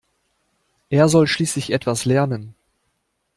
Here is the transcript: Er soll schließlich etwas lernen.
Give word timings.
Er 0.89 1.09
soll 1.09 1.27
schließlich 1.27 1.71
etwas 1.71 2.05
lernen. 2.05 2.55